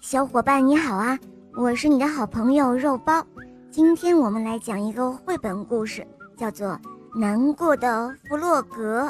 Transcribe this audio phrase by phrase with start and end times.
[0.00, 1.18] 小伙伴你好啊！
[1.54, 3.24] 我是你的好朋友肉包。
[3.70, 6.68] 今天我们来讲一个绘本故事，叫做
[7.18, 9.08] 《难过的弗洛格》。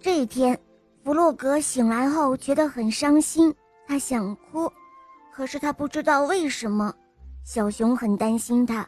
[0.00, 0.58] 这一天，
[1.04, 3.54] 弗洛格醒来后觉得很伤心，
[3.86, 4.70] 他想哭，
[5.32, 6.92] 可是他不知道为什么。
[7.44, 8.86] 小熊很担心他，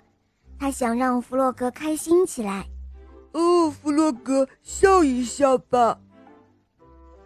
[0.59, 2.67] 他想让弗洛格开心起来。
[3.33, 5.99] 哦，弗洛格，笑一笑吧。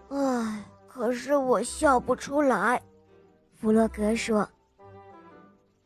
[0.09, 2.80] 唉，可是我笑不出来。
[3.54, 4.49] 弗洛格说：“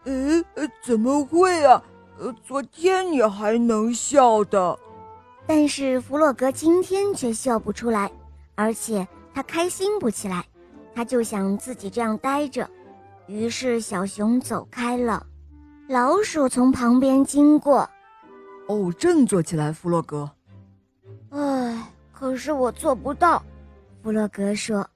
[0.04, 0.44] 呃，
[0.82, 1.82] 怎么会啊？
[2.18, 4.78] 呃，昨天你还能笑的。”
[5.46, 8.10] 但是弗洛格今天却笑不出来，
[8.54, 10.44] 而且他开心不起来，
[10.94, 12.68] 他就想自己这样待着。
[13.26, 15.26] 于是小熊走开了，
[15.88, 17.88] 老鼠从旁边经过。
[18.66, 20.30] 哦，振作起来，弗洛格。
[21.30, 23.42] 唉，可是我做不到。
[24.02, 24.88] 弗洛格说：“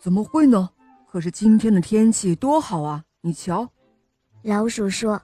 [0.00, 0.70] 怎么会呢？
[1.10, 3.04] 可是今天的天气多好啊！
[3.20, 3.68] 你瞧。”
[4.42, 5.20] 老鼠说：“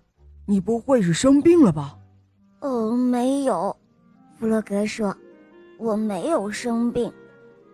[0.46, 1.96] 你不会是生病了吧
[2.60, 3.74] ？”“哦，没有。”
[4.36, 5.16] 弗洛格说
[5.78, 7.12] ：“我没有生病，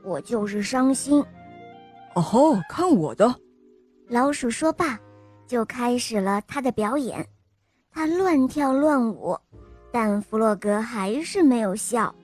[0.05, 1.25] 我就是伤心。
[2.15, 3.35] ”“哦吼，看我的！”
[4.09, 5.01] 老鼠说罢，
[5.47, 7.27] 就开始了他的表演。
[7.91, 9.35] 他乱跳乱舞，
[9.91, 12.15] 但弗洛格还是没有笑。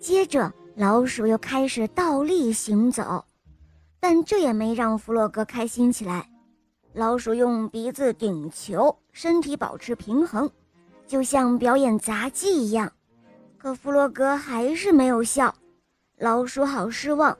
[0.00, 3.24] 接着，老鼠又开始倒立行走，
[4.00, 6.26] 但这也没让弗洛格开心起来。
[6.94, 10.50] 老鼠用鼻子顶球，身体保持平衡，
[11.06, 12.90] 就像表演杂技一样。
[13.58, 15.54] 可弗洛格还是没有笑，
[16.18, 17.36] 老鼠好失望，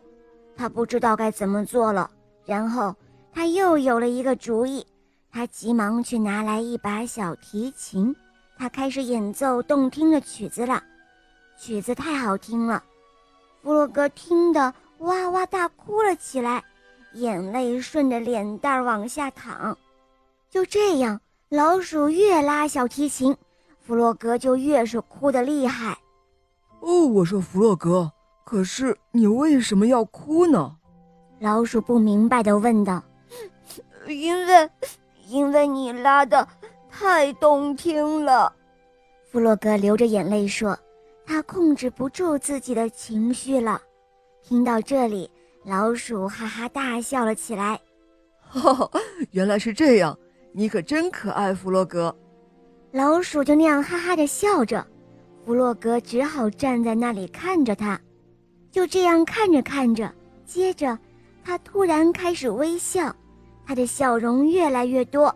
[0.55, 2.11] 他不知道该怎么做了。
[2.45, 2.95] 然后
[3.33, 4.87] 他又有了一个主意。
[5.31, 8.15] 他急忙去拿来一把小提琴，
[8.59, 10.83] 他开始演奏动听的曲子了。
[11.59, 12.83] 曲子太好听了，
[13.63, 16.63] 弗洛格听得哇哇大哭了起来，
[17.15, 19.77] 眼泪顺着脸蛋往下淌。
[20.51, 23.37] 就这样，老鼠越拉小提琴，
[23.81, 25.97] 弗洛格就越是哭得厉害。
[26.81, 28.11] 哦，我说弗洛格，
[28.45, 30.77] 可是你为什么要哭呢？
[31.39, 33.03] 老鼠不明白地问道。
[34.09, 34.71] 因为。
[35.29, 36.47] 因为你拉的
[36.91, 38.53] 太动听了，
[39.31, 40.79] 弗洛格流着眼泪说
[41.25, 43.81] ：“他控制不住自己的情绪了。”
[44.43, 45.31] 听到这里，
[45.65, 47.81] 老鼠哈哈大笑了起来。
[48.41, 48.91] 哈，
[49.31, 50.19] 原来是这样，
[50.53, 52.15] 你可真可爱，弗洛格。
[52.91, 54.87] 老鼠就那样哈哈的笑着，
[55.45, 57.99] 弗洛格只好站在那里看着他。
[58.71, 60.13] 就这样看着看着，
[60.45, 60.99] 接着
[61.45, 63.15] 他突然开始微笑。
[63.65, 65.35] 他的笑容越来越多，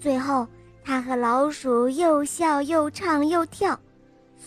[0.00, 0.46] 最后
[0.82, 3.78] 他和老鼠又笑又唱又跳，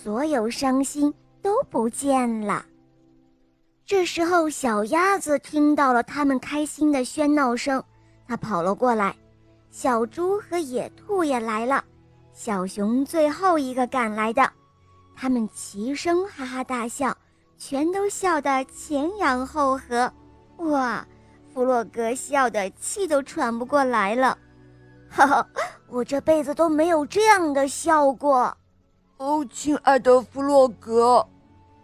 [0.04, 1.14] 所有伤心
[1.44, 2.66] 都不见了。
[3.86, 7.84] 这时候，小鸭子听到了他们开心的喧闹声，
[8.28, 9.16] 它跑了过来。
[9.70, 11.84] 小猪和野兔也来了，
[12.34, 14.52] 小熊最后一个赶来的，
[15.16, 17.16] 他们齐声哈哈大笑，
[17.60, 20.12] 全都笑得前仰后合。
[20.58, 21.06] 哇！
[21.54, 24.36] 弗洛格笑得气都喘不过来了，
[25.10, 25.48] 哈哈，
[25.90, 28.58] 我这辈子都没有这样的笑过。
[29.22, 31.24] 哦，亲爱的弗洛格，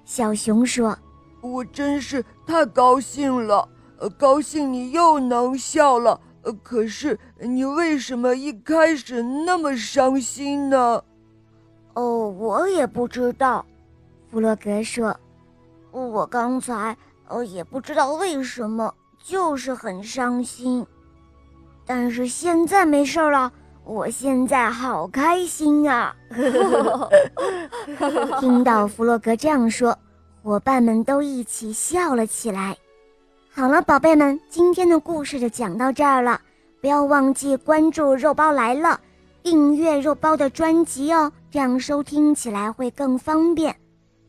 [0.05, 0.97] 小熊说
[1.39, 6.19] ：“我真是太高兴了，呃，高兴你又能笑了。
[6.41, 11.03] 呃，可是你为什么一开始那么伤心呢？”
[11.93, 13.63] 哦，我也不知道，
[14.31, 15.15] 弗洛格说
[15.93, 18.91] ：“我刚才，呃，也不知道为什么。”
[19.23, 20.87] 就是很伤心，
[21.85, 23.51] 但是现在没事了，
[23.87, 26.13] 我现在好开心啊！
[28.41, 29.97] 听到弗洛格这样说，
[30.43, 32.75] 伙伴们都一起笑了起来。
[33.49, 36.41] 好了，宝贝们，今天的故事就讲到这儿了，
[36.81, 38.99] 不要忘记关注“肉包来了”，
[39.41, 43.73] 订阅肉包的专辑哦，这样收听起来会更方便。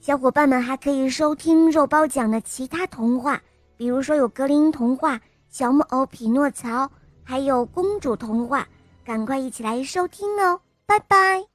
[0.01, 3.41] 小伙伴们还可以收听肉包讲的其他童话。
[3.77, 5.21] 比如说有格林童话、
[5.51, 6.89] 小木偶匹诺曹，
[7.25, 8.65] 还有公主童话，
[9.09, 10.61] 赶快一起来收听哦！
[10.85, 11.47] 拜拜。